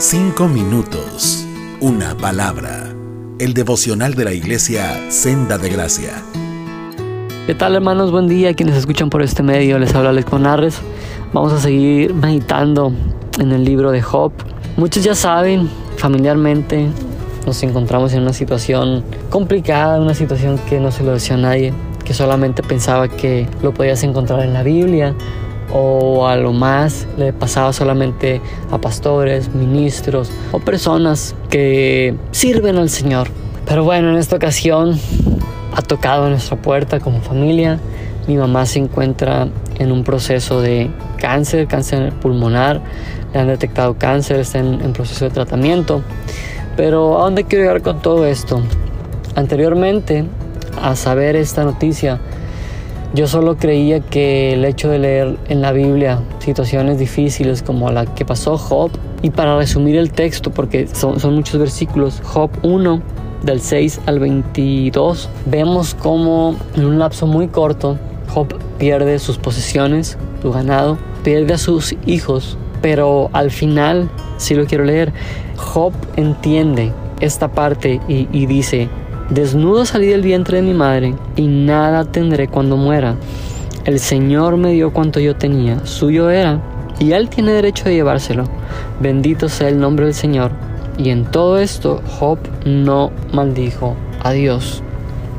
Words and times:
Cinco 0.00 0.48
minutos. 0.48 1.46
Una 1.78 2.16
palabra. 2.16 2.90
El 3.38 3.52
devocional 3.52 4.14
de 4.14 4.24
la 4.24 4.32
iglesia 4.32 4.98
Senda 5.10 5.58
de 5.58 5.68
Gracia. 5.68 6.22
¿Qué 7.46 7.54
tal 7.54 7.74
hermanos? 7.74 8.10
Buen 8.10 8.26
día. 8.26 8.54
Quienes 8.54 8.76
escuchan 8.76 9.10
por 9.10 9.20
este 9.20 9.42
medio, 9.42 9.78
les 9.78 9.94
habla 9.94 10.08
Alex 10.08 10.32
Monarres. 10.32 10.80
Vamos 11.34 11.52
a 11.52 11.60
seguir 11.60 12.14
meditando 12.14 12.94
en 13.38 13.52
el 13.52 13.62
libro 13.62 13.90
de 13.90 14.00
Job. 14.00 14.32
Muchos 14.78 15.04
ya 15.04 15.14
saben, 15.14 15.68
familiarmente, 15.98 16.86
nos 17.44 17.62
encontramos 17.62 18.14
en 18.14 18.22
una 18.22 18.32
situación 18.32 19.04
complicada, 19.28 20.00
una 20.00 20.14
situación 20.14 20.58
que 20.70 20.80
no 20.80 20.92
se 20.92 21.04
lo 21.04 21.12
decía 21.12 21.36
a 21.36 21.40
nadie, 21.40 21.74
que 22.06 22.14
solamente 22.14 22.62
pensaba 22.62 23.06
que 23.06 23.46
lo 23.62 23.74
podías 23.74 24.02
encontrar 24.02 24.40
en 24.40 24.54
la 24.54 24.62
Biblia 24.62 25.14
o 25.72 26.26
a 26.26 26.36
lo 26.36 26.52
más 26.52 27.06
le 27.16 27.32
pasaba 27.32 27.72
solamente 27.72 28.40
a 28.70 28.78
pastores, 28.78 29.54
ministros 29.54 30.30
o 30.52 30.58
personas 30.58 31.34
que 31.48 32.14
sirven 32.32 32.76
al 32.76 32.90
Señor. 32.90 33.28
Pero 33.66 33.84
bueno, 33.84 34.10
en 34.10 34.16
esta 34.16 34.36
ocasión 34.36 34.98
ha 35.74 35.82
tocado 35.82 36.28
nuestra 36.28 36.56
puerta 36.56 37.00
como 37.00 37.20
familia. 37.20 37.78
Mi 38.26 38.36
mamá 38.36 38.66
se 38.66 38.78
encuentra 38.78 39.48
en 39.78 39.92
un 39.92 40.04
proceso 40.04 40.60
de 40.60 40.90
cáncer, 41.18 41.66
cáncer 41.66 42.12
pulmonar. 42.14 42.80
Le 43.32 43.40
han 43.40 43.48
detectado 43.48 43.96
cáncer, 43.96 44.40
está 44.40 44.58
en, 44.58 44.80
en 44.82 44.92
proceso 44.92 45.24
de 45.26 45.30
tratamiento. 45.30 46.02
Pero 46.76 47.20
¿a 47.20 47.24
dónde 47.24 47.44
quiero 47.44 47.64
llegar 47.64 47.82
con 47.82 48.00
todo 48.02 48.26
esto? 48.26 48.62
Anteriormente, 49.36 50.24
a 50.82 50.96
saber 50.96 51.36
esta 51.36 51.64
noticia, 51.64 52.20
yo 53.12 53.26
solo 53.26 53.56
creía 53.56 54.00
que 54.00 54.52
el 54.52 54.64
hecho 54.64 54.88
de 54.88 54.98
leer 54.98 55.36
en 55.48 55.62
la 55.62 55.72
Biblia 55.72 56.20
situaciones 56.38 56.98
difíciles 56.98 57.62
como 57.62 57.90
la 57.90 58.06
que 58.06 58.24
pasó 58.24 58.56
Job, 58.56 58.90
y 59.22 59.30
para 59.30 59.56
resumir 59.56 59.96
el 59.96 60.12
texto, 60.12 60.50
porque 60.50 60.86
son, 60.86 61.18
muchos 61.34 61.60
versículos, 61.60 62.22
Job 62.24 62.50
1, 62.62 63.02
del 63.42 63.60
6 63.60 64.02
al 64.06 64.18
22, 64.18 65.28
vemos 65.46 65.94
como 65.94 66.56
en 66.74 66.84
un 66.84 66.98
lapso 66.98 67.26
muy 67.26 67.48
corto 67.48 67.98
Job 68.28 68.54
pierde 68.78 69.18
sus 69.18 69.38
posesiones, 69.38 70.16
su 70.40 70.52
ganado, 70.52 70.98
pierde 71.24 71.54
a 71.54 71.58
sus 71.58 71.94
hijos, 72.06 72.56
pero 72.80 73.28
al 73.32 73.50
final, 73.50 74.08
si 74.36 74.54
lo 74.54 74.66
quiero 74.66 74.84
leer, 74.84 75.12
Job 75.56 75.92
entiende 76.16 76.92
esta 77.20 77.48
parte 77.48 78.00
y 78.08 78.46
dice, 78.46 78.88
Desnudo 79.30 79.84
salí 79.84 80.08
del 80.08 80.22
vientre 80.22 80.56
de 80.56 80.62
mi 80.64 80.74
madre 80.74 81.14
y 81.36 81.46
nada 81.46 82.04
tendré 82.04 82.48
cuando 82.48 82.76
muera. 82.76 83.14
El 83.84 84.00
Señor 84.00 84.56
me 84.56 84.72
dio 84.72 84.92
cuanto 84.92 85.20
yo 85.20 85.36
tenía, 85.36 85.86
suyo 85.86 86.30
era, 86.30 86.60
y 86.98 87.12
Él 87.12 87.28
tiene 87.28 87.52
derecho 87.52 87.84
de 87.84 87.94
llevárselo. 87.94 88.44
Bendito 89.00 89.48
sea 89.48 89.68
el 89.68 89.78
nombre 89.78 90.06
del 90.06 90.14
Señor. 90.14 90.50
Y 90.98 91.10
en 91.10 91.24
todo 91.24 91.58
esto 91.58 92.02
Job 92.18 92.38
no 92.64 93.12
maldijo 93.32 93.94
a 94.24 94.32
Dios. 94.32 94.82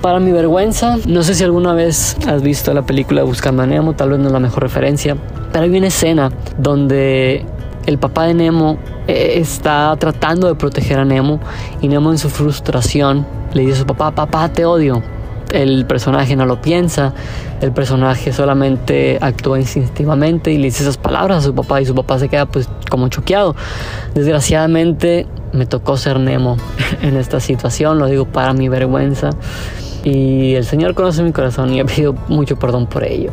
Para 0.00 0.20
mi 0.20 0.30
vergüenza, 0.30 0.98
no 1.08 1.24
sé 1.24 1.34
si 1.34 1.42
alguna 1.42 1.74
vez 1.74 2.16
has 2.28 2.40
visto 2.40 2.72
la 2.72 2.82
película 2.82 3.24
Buscando 3.24 3.64
a 3.64 3.66
Nemo, 3.66 3.94
tal 3.94 4.10
vez 4.10 4.20
no 4.20 4.28
es 4.28 4.32
la 4.32 4.40
mejor 4.40 4.62
referencia, 4.62 5.16
pero 5.52 5.64
hay 5.64 5.76
una 5.76 5.88
escena 5.88 6.30
donde 6.56 7.44
el 7.86 7.98
papá 7.98 8.26
de 8.26 8.34
Nemo 8.34 8.78
eh, 9.08 9.34
está 9.36 9.96
tratando 9.98 10.48
de 10.48 10.54
proteger 10.54 10.98
a 10.98 11.04
Nemo 11.04 11.40
y 11.80 11.88
Nemo 11.88 12.10
en 12.10 12.18
su 12.18 12.30
frustración 12.30 13.26
le 13.54 13.62
dice 13.62 13.74
a 13.74 13.78
su 13.80 13.86
papá, 13.86 14.10
papá, 14.12 14.48
te 14.48 14.64
odio. 14.64 15.02
El 15.50 15.84
personaje 15.84 16.34
no 16.34 16.46
lo 16.46 16.62
piensa, 16.62 17.12
el 17.60 17.72
personaje 17.72 18.32
solamente 18.32 19.18
actúa 19.20 19.60
instintivamente 19.60 20.50
y 20.50 20.56
le 20.56 20.64
dice 20.64 20.82
esas 20.82 20.96
palabras 20.96 21.38
a 21.38 21.40
su 21.42 21.54
papá 21.54 21.82
y 21.82 21.84
su 21.84 21.94
papá 21.94 22.18
se 22.18 22.30
queda 22.30 22.46
pues 22.46 22.68
como 22.88 23.08
choqueado. 23.08 23.54
Desgraciadamente 24.14 25.26
me 25.52 25.66
tocó 25.66 25.98
ser 25.98 26.18
Nemo 26.18 26.56
en 27.02 27.16
esta 27.16 27.38
situación, 27.38 27.98
lo 27.98 28.06
digo 28.06 28.24
para 28.24 28.54
mi 28.54 28.70
vergüenza 28.70 29.30
y 30.04 30.54
el 30.54 30.64
Señor 30.64 30.94
conoce 30.94 31.22
mi 31.22 31.32
corazón 31.32 31.74
y 31.74 31.80
he 31.80 31.84
pedido 31.84 32.14
mucho 32.28 32.58
perdón 32.58 32.86
por 32.86 33.04
ello. 33.04 33.30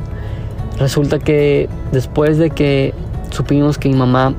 Resulta 0.78 1.20
que 1.20 1.70
después 1.94 2.38
de 2.38 2.50
que 2.50 2.94
supimos 3.32 3.78
que 3.78 3.88
mi 3.88 3.96
mamá 3.96 4.34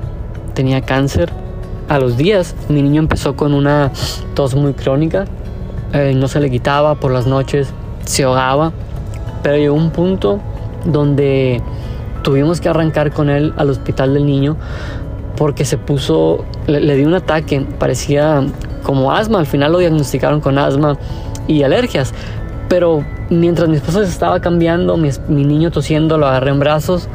tenía 0.60 0.82
cáncer, 0.82 1.30
a 1.88 1.98
los 1.98 2.18
días. 2.18 2.54
Mi 2.68 2.82
niño 2.82 3.00
empezó 3.00 3.34
con 3.34 3.54
una 3.54 3.90
tos 4.34 4.54
muy 4.54 4.74
crónica 4.74 5.24
eh, 5.92 6.12
no 6.14 6.28
se 6.28 6.38
le 6.38 6.50
quitaba 6.50 6.94
por 6.94 7.10
las 7.10 7.26
noches, 7.26 7.68
se 8.04 8.22
ahogaba, 8.22 8.72
pero 9.42 9.56
llegó 9.56 9.74
un 9.74 9.90
punto 9.90 10.38
donde 10.84 11.60
tuvimos 12.22 12.60
que 12.60 12.68
arrancar 12.68 13.10
con 13.10 13.28
él 13.28 13.52
al 13.56 13.70
hospital 13.70 14.14
del 14.14 14.24
niño 14.24 14.56
porque 15.36 15.64
se 15.64 15.78
puso, 15.78 16.44
le, 16.68 16.94
dio 16.94 17.08
un 17.08 17.14
ataque, 17.14 17.66
parecía 17.78 18.46
como 18.84 19.10
asma, 19.10 19.40
al 19.40 19.46
final 19.46 19.72
lo 19.72 19.78
diagnosticaron 19.78 20.40
con 20.40 20.58
asma 20.58 20.96
y 21.48 21.64
alergias, 21.64 22.12
pero 22.68 23.04
mientras 23.30 23.68
mi 23.68 23.76
esposa 23.76 24.04
se 24.04 24.10
estaba 24.10 24.40
cambiando, 24.40 24.96
mi, 24.96 25.08
mi 25.26 25.44
niño 25.44 25.72
tosiendo, 25.72 26.18
lo 26.18 26.26
agarré 26.28 26.50
en 26.50 26.60
brazos 26.60 27.08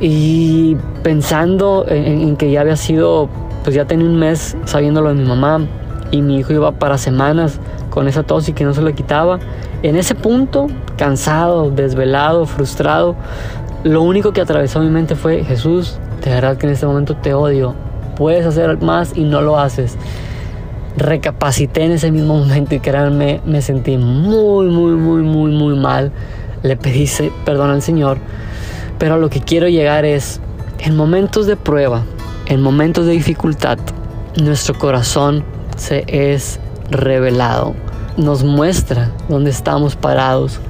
y 0.00 0.76
pensando 1.02 1.84
en, 1.88 2.36
que 2.36 2.50
ya 2.50 2.62
había 2.62 2.76
sido, 2.76 3.28
pues 3.62 3.74
ya 3.76 3.86
tenía 3.86 4.06
un 4.06 4.16
mes 4.16 4.56
sabiéndolo 4.64 5.10
de 5.10 5.14
mi 5.14 5.24
mamá 5.24 5.60
y 6.10 6.22
mi 6.22 6.38
hijo 6.38 6.52
iba 6.52 6.72
para 6.72 6.98
semanas 6.98 7.60
con 7.90 8.08
esa 8.08 8.22
tos 8.22 8.48
y 8.48 8.52
que 8.52 8.64
no 8.64 8.74
se 8.74 8.82
le 8.82 8.94
quitaba. 8.94 9.38
En 9.82 9.96
ese 9.96 10.14
punto, 10.14 10.66
cansado, 10.96 11.70
desvelado, 11.70 12.46
frustrado, 12.46 13.16
lo 13.84 14.02
único 14.02 14.32
que 14.32 14.40
atravesó 14.40 14.80
mi 14.80 14.88
mente 14.88 15.14
fue, 15.14 15.44
Jesús, 15.44 15.98
de 16.24 16.30
verdad 16.30 16.56
que 16.56 16.66
en 16.66 16.72
este 16.72 16.86
momento 16.86 17.14
te 17.16 17.34
odio. 17.34 17.74
Puedes 18.16 18.46
hacer 18.46 18.80
más 18.80 19.16
y 19.16 19.24
no 19.24 19.42
lo 19.42 19.58
haces. 19.58 19.96
Recapacité 20.96 21.84
en 21.84 21.92
ese 21.92 22.10
mismo 22.10 22.38
momento 22.38 22.74
y 22.74 22.80
créanme, 22.80 23.40
me 23.44 23.60
sentí 23.60 23.98
muy, 23.98 24.68
muy, 24.68 24.92
muy, 24.92 25.22
muy, 25.22 25.50
muy 25.52 25.76
mal. 25.76 26.12
Le 26.62 26.76
pedí 26.76 27.06
perdón 27.44 27.70
al 27.70 27.82
Señor. 27.82 28.18
Pero 28.98 29.14
a 29.14 29.18
lo 29.18 29.30
que 29.30 29.40
quiero 29.40 29.68
llegar 29.68 30.04
es, 30.04 30.40
en 30.78 30.96
momentos 30.96 31.46
de 31.46 31.56
prueba, 31.56 32.02
en 32.46 32.62
momentos 32.62 33.06
de 33.06 33.12
dificultad, 33.12 33.78
nuestro 34.36 34.78
corazón 34.78 35.44
se 35.76 36.04
es 36.08 36.60
revelado 36.90 37.74
nos 38.16 38.44
muestra 38.44 39.10
dónde 39.28 39.50
estamos 39.50 39.96
parados. 39.96 40.60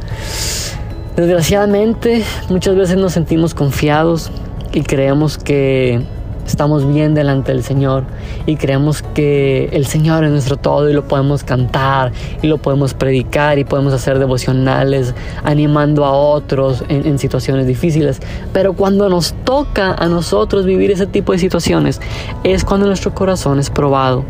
Desgraciadamente, 1.16 2.24
muchas 2.48 2.76
veces 2.76 2.96
nos 2.96 3.12
sentimos 3.12 3.54
confiados 3.54 4.30
y 4.72 4.82
creemos 4.82 5.38
que 5.38 6.02
estamos 6.46 6.86
bien 6.92 7.14
delante 7.14 7.52
del 7.52 7.62
Señor 7.62 8.04
y 8.46 8.56
creemos 8.56 9.02
que 9.14 9.68
el 9.72 9.86
Señor 9.86 10.24
es 10.24 10.30
nuestro 10.30 10.56
todo 10.56 10.88
y 10.88 10.92
lo 10.92 11.06
podemos 11.06 11.44
cantar 11.44 12.12
y 12.42 12.46
lo 12.46 12.58
podemos 12.58 12.94
predicar 12.94 13.58
y 13.58 13.64
podemos 13.64 13.92
hacer 13.92 14.18
devocionales 14.18 15.14
animando 15.44 16.04
a 16.04 16.12
otros 16.12 16.84
en, 16.88 17.06
en, 17.06 17.18
situaciones 17.18 17.66
difíciles. 17.66 18.20
Pero 18.52 18.74
cuando 18.74 19.08
nos 19.08 19.32
toca 19.44 19.94
a 19.94 20.06
nosotros 20.08 20.66
vivir 20.66 20.90
ese 20.90 21.06
tipo 21.06 21.32
de 21.32 21.38
situaciones 21.38 22.00
es 22.42 22.64
cuando 22.64 22.86
nuestro 22.86 23.14
corazón 23.14 23.58
es 23.58 23.70
probado 23.70 24.24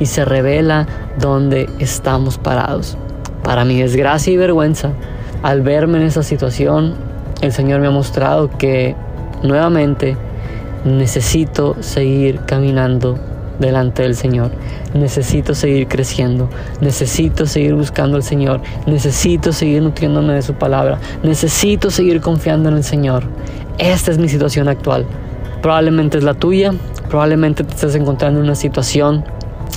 y 0.00 0.06
se 0.06 0.24
revela 0.24 0.86
dónde 1.18 1.68
estamos 1.78 2.38
parados. 2.38 2.96
Para 3.42 3.64
mi 3.64 3.80
desgracia 3.80 4.32
y 4.32 4.36
vergüenza, 4.36 4.92
al 5.42 5.62
verme 5.62 5.98
en 5.98 6.04
esa 6.04 6.22
situación, 6.22 6.94
el 7.40 7.52
Señor 7.52 7.80
me 7.80 7.86
ha 7.86 7.90
mostrado 7.90 8.50
que 8.50 8.96
nuevamente 9.42 10.16
necesito 10.84 11.76
seguir 11.80 12.40
caminando 12.40 13.18
delante 13.58 14.02
del 14.02 14.14
Señor. 14.14 14.50
Necesito 14.94 15.54
seguir 15.54 15.88
creciendo. 15.88 16.48
Necesito 16.80 17.46
seguir 17.46 17.74
buscando 17.74 18.16
al 18.16 18.22
Señor. 18.22 18.60
Necesito 18.86 19.52
seguir 19.52 19.82
nutriéndome 19.82 20.34
de 20.34 20.42
su 20.42 20.54
palabra. 20.54 20.98
Necesito 21.22 21.90
seguir 21.90 22.20
confiando 22.20 22.68
en 22.68 22.76
el 22.76 22.84
Señor. 22.84 23.24
Esta 23.78 24.10
es 24.10 24.18
mi 24.18 24.28
situación 24.28 24.68
actual. 24.68 25.06
Probablemente 25.62 26.18
es 26.18 26.24
la 26.24 26.34
tuya. 26.34 26.72
Probablemente 27.08 27.64
te 27.64 27.74
estés 27.74 27.94
encontrando 27.94 28.40
en 28.40 28.46
una 28.46 28.54
situación 28.54 29.24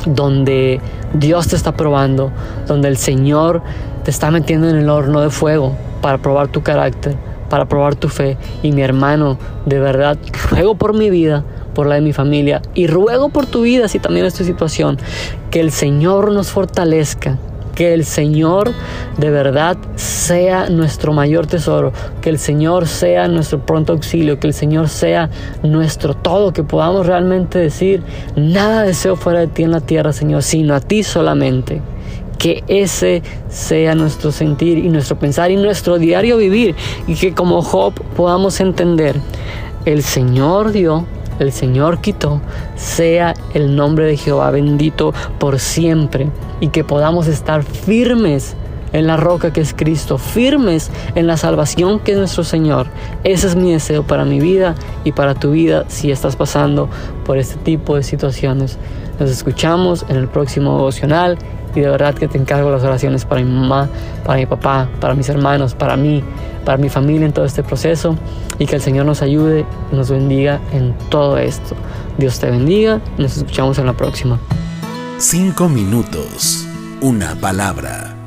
donde 0.06 0.80
Dios 1.14 1.48
te 1.48 1.56
está 1.56 1.74
probando, 1.74 2.32
donde 2.68 2.88
el 2.88 2.98
Señor 2.98 3.62
te 4.04 4.12
está 4.12 4.32
metiendo 4.32 4.70
en 4.70 4.78
el 4.78 4.90
horno 4.90 5.22
de 5.22 5.30
fuego 5.30 5.76
para 6.02 6.18
probar 6.18 6.48
tu 6.48 6.62
carácter, 6.62 7.16
para 7.50 7.66
probar 7.66 7.96
tu 7.96 8.10
fe. 8.10 8.38
Y 8.64 8.72
mi 8.72 8.82
hermano, 8.82 9.38
de 9.66 9.80
verdad, 9.80 10.18
ruego 10.50 10.76
por 10.76 10.94
mi 10.94 11.10
vida, 11.10 11.44
por 11.74 11.88
la 11.88 11.96
de 11.96 12.02
mi 12.02 12.14
familia. 12.14 12.62
Y 12.74 12.88
ruego 12.88 13.30
por 13.30 13.46
tu 13.46 13.62
vida 13.62 13.88
si 13.88 14.00
también 14.00 14.26
es 14.26 14.34
tu 14.34 14.44
situación, 14.44 14.98
que 15.50 15.60
el 15.60 15.72
Señor 15.72 16.32
nos 16.32 16.50
fortalezca, 16.50 17.38
que 17.76 17.94
el 17.94 18.06
Señor 18.06 18.72
de 19.18 19.30
verdad 19.30 19.78
sea 19.96 20.70
nuestro 20.70 21.14
mayor 21.14 21.48
tesoro, 21.48 21.94
que 22.22 22.30
el 22.30 22.38
Señor 22.38 22.88
sea 22.88 23.28
nuestro 23.28 23.66
pronto 23.66 23.94
auxilio, 23.94 24.40
que 24.40 24.48
el 24.48 24.54
Señor 24.54 24.90
sea 24.90 25.30
nuestro 25.64 26.14
todo, 26.14 26.54
que 26.54 26.64
podamos 26.64 27.06
realmente 27.06 27.60
decir, 27.60 28.04
nada 28.36 28.84
deseo 28.84 29.16
fuera 29.16 29.40
de 29.40 29.48
ti 29.48 29.64
en 29.64 29.72
la 29.72 29.82
tierra, 29.82 30.14
Señor, 30.14 30.44
sino 30.44 30.76
a 30.76 30.80
ti 30.80 31.04
solamente 31.04 31.82
que 32.38 32.64
ese 32.68 33.22
sea 33.50 33.94
nuestro 33.94 34.32
sentir 34.32 34.80
y 34.80 34.90
nuestro 34.90 35.20
pensar 35.20 35.52
y 35.52 35.58
nuestro 35.58 36.00
diario 36.00 36.38
vivir 36.38 36.76
y 37.06 37.14
que 37.14 37.36
como 37.36 37.62
Job 37.62 37.94
podamos 38.16 38.60
entender, 38.60 39.16
el 39.86 40.02
Señor 40.02 40.72
dio, 40.72 41.06
el 41.42 41.52
Señor 41.52 42.00
quitó, 42.00 42.42
sea 42.76 43.34
el 43.54 43.76
nombre 43.76 44.06
de 44.06 44.18
Jehová 44.18 44.52
bendito 44.52 45.14
por 45.40 45.60
siempre 45.60 46.30
y 46.60 46.70
que 46.70 46.84
podamos 46.84 47.28
estar 47.28 47.64
firmes 47.64 48.56
en 48.94 49.08
la 49.08 49.18
roca 49.18 49.54
que 49.54 49.62
es 49.62 49.74
Cristo, 49.74 50.18
firmes 50.18 50.92
en 51.16 51.28
la 51.28 51.38
salvación 51.38 52.00
que 52.00 52.12
es 52.12 52.18
nuestro 52.18 52.44
Señor. 52.44 52.88
Ese 53.24 53.48
es 53.48 53.56
mi 53.56 53.72
deseo 53.72 54.04
para 54.04 54.26
mi 54.26 54.40
vida 54.40 54.76
y 55.04 55.12
para 55.12 55.34
tu 55.34 55.52
vida 55.52 55.86
si 55.88 56.12
estás 56.12 56.36
pasando 56.36 56.90
por 57.26 57.38
este 57.38 57.58
tipo 57.58 57.96
de 57.96 58.04
situaciones. 58.04 58.78
Nos 59.20 59.30
escuchamos 59.30 60.06
en 60.10 60.18
el 60.18 60.28
próximo 60.28 60.78
devocional 60.78 61.38
y 61.76 61.82
de 61.82 61.90
verdad 61.90 62.14
que 62.14 62.28
te 62.28 62.38
encargo 62.38 62.72
las 62.72 62.84
oraciones 62.84 63.26
para 63.26 63.42
mi 63.42 63.52
mamá, 63.52 63.90
para 64.26 64.40
mi 64.40 64.46
papá, 64.46 64.88
para 65.00 65.14
mis 65.14 65.30
hermanos, 65.30 65.76
para 65.76 65.96
mí, 65.98 66.24
para 66.66 66.78
mi 66.78 66.90
familia 66.90 67.26
en 67.26 67.34
todo 67.34 67.46
este 67.46 67.64
proceso 67.64 68.18
y 68.60 68.66
que 68.66 68.76
el 68.76 68.82
Señor 68.82 69.06
nos 69.06 69.22
ayude 69.22 69.66
nos 69.92 70.10
bendiga 70.10 70.60
en 70.72 70.94
todo 71.10 71.38
esto. 71.38 71.76
Dios 72.18 72.40
te 72.40 72.50
bendiga 72.50 73.02
nos 73.18 73.38
escuchamos 73.38 73.78
en 73.80 73.86
la 73.86 73.94
próxima. 73.94 74.40
Cinco 75.18 75.70
minutos, 75.70 76.66
una 77.02 77.36
palabra 77.36 78.21